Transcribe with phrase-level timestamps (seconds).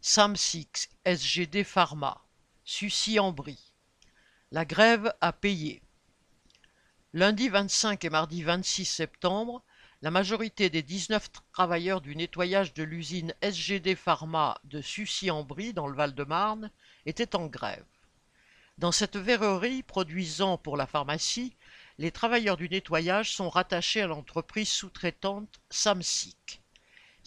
[0.00, 2.24] Samsic SGD Pharma,
[2.64, 3.74] Sucy-en-Brie.
[4.52, 5.82] La grève a payé.
[7.14, 9.60] Lundi 25 et mardi 26 septembre,
[10.00, 15.96] la majorité des 19 travailleurs du nettoyage de l'usine SGD Pharma de Sucy-en-Brie dans le
[15.96, 16.70] Val-de-Marne
[17.04, 17.84] étaient en grève.
[18.78, 21.56] Dans cette verrerie produisant pour la pharmacie,
[21.98, 26.62] les travailleurs du nettoyage sont rattachés à l'entreprise sous-traitante Samsic.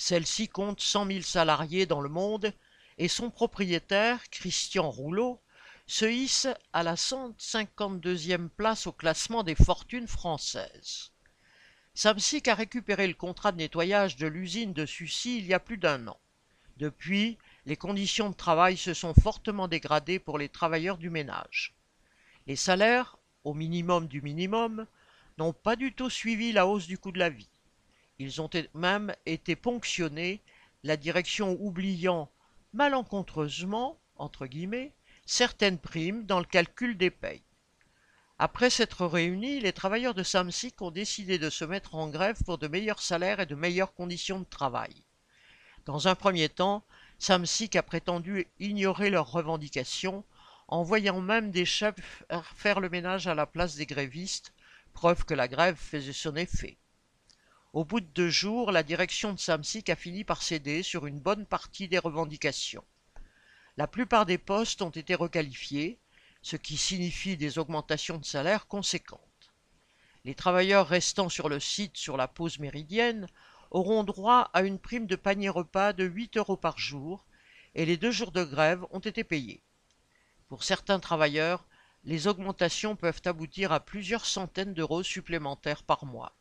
[0.03, 2.53] Celle-ci compte 100 000 salariés dans le monde
[2.97, 5.39] et son propriétaire, Christian Rouleau,
[5.85, 11.11] se hisse à la 152e place au classement des fortunes françaises.
[11.93, 15.77] Samsic a récupéré le contrat de nettoyage de l'usine de Sucy il y a plus
[15.77, 16.17] d'un an.
[16.77, 21.75] Depuis, les conditions de travail se sont fortement dégradées pour les travailleurs du ménage.
[22.47, 24.87] Les salaires, au minimum du minimum,
[25.37, 27.51] n'ont pas du tout suivi la hausse du coût de la vie.
[28.21, 30.43] Ils ont même été ponctionnés,
[30.83, 32.29] la direction oubliant
[32.71, 34.93] malencontreusement, entre guillemets,
[35.25, 37.41] certaines primes dans le calcul des payes.
[38.37, 42.59] Après s'être réunis, les travailleurs de Samsic ont décidé de se mettre en grève pour
[42.59, 44.93] de meilleurs salaires et de meilleures conditions de travail.
[45.85, 46.85] Dans un premier temps,
[47.17, 50.23] Samsic a prétendu ignorer leurs revendications,
[50.67, 52.23] envoyant même des chefs
[52.55, 54.53] faire le ménage à la place des grévistes,
[54.93, 56.77] preuve que la grève faisait son effet.
[57.73, 61.21] Au bout de deux jours, la direction de Samsic a fini par céder sur une
[61.21, 62.83] bonne partie des revendications.
[63.77, 65.97] La plupart des postes ont été requalifiés,
[66.41, 69.53] ce qui signifie des augmentations de salaire conséquentes.
[70.25, 73.27] Les travailleurs restant sur le site sur la pause méridienne
[73.69, 77.25] auront droit à une prime de panier repas de 8 euros par jour
[77.73, 79.63] et les deux jours de grève ont été payés.
[80.49, 81.65] Pour certains travailleurs,
[82.03, 86.35] les augmentations peuvent aboutir à plusieurs centaines d'euros supplémentaires par mois.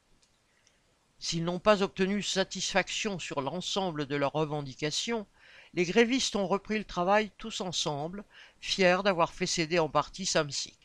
[1.20, 5.26] S'ils n'ont pas obtenu satisfaction sur l'ensemble de leurs revendications,
[5.74, 8.24] les grévistes ont repris le travail tous ensemble,
[8.60, 10.78] fiers d'avoir fait céder en partie Samsic.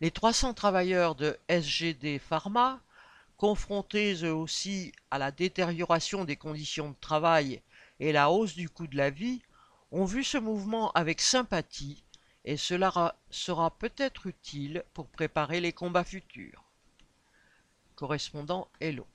[0.00, 2.80] Les 300 travailleurs de SGD Pharma
[3.36, 7.60] confrontés eux aussi à la détérioration des conditions de travail
[8.00, 9.42] et la hausse du coût de la vie,
[9.92, 12.04] ont vu ce mouvement avec sympathie
[12.44, 16.64] et cela sera peut-être utile pour préparer les combats futurs.
[17.96, 19.06] Correspondant Hello.